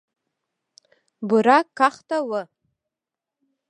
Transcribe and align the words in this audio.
بوره 1.27 1.57
کاخته 1.77 2.17
وه. 2.29 2.41